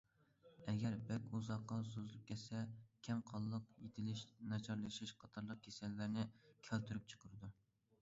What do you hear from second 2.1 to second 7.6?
كەتسە، كەم قانلىق، يېتىلىش ناچارلىشىش قاتارلىق كېسەللەرنى كەلتۈرۈپ چىقىرىدۇ.